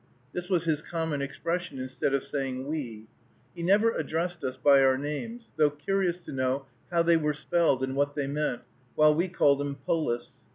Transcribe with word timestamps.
This 0.33 0.49
was 0.49 0.63
his 0.63 0.81
common 0.81 1.21
expression 1.21 1.77
instead 1.77 2.11
of 2.15 2.23
saying 2.23 2.65
"we." 2.65 3.07
He 3.53 3.61
never 3.61 3.91
addressed 3.91 4.43
us 4.43 4.57
by 4.57 4.81
our 4.83 4.97
names, 4.97 5.51
though 5.57 5.69
curious 5.69 6.25
to 6.25 6.31
know 6.31 6.65
how 6.89 7.03
they 7.03 7.17
were 7.17 7.33
spelled 7.35 7.83
and 7.83 7.95
what 7.95 8.15
they 8.15 8.25
meant, 8.25 8.63
while 8.95 9.13
we 9.13 9.27
called 9.27 9.61
him 9.61 9.75
Polis. 9.75 10.31